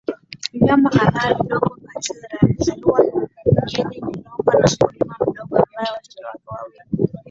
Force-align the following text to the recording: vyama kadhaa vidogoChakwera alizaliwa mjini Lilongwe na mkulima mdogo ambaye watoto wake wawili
vyama 0.53 0.89
kadhaa 0.89 1.33
vidogoChakwera 1.37 2.37
alizaliwa 2.41 2.99
mjini 2.99 3.93
Lilongwe 3.93 4.53
na 4.59 4.67
mkulima 4.73 5.15
mdogo 5.21 5.57
ambaye 5.57 5.91
watoto 5.93 6.27
wake 6.27 6.43
wawili 6.47 7.11